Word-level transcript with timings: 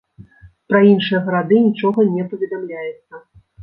Пра 0.71 0.81
іншыя 0.93 1.23
гарады 1.29 1.61
нічога 1.69 2.09
не 2.17 2.29
паведамляецца. 2.35 3.27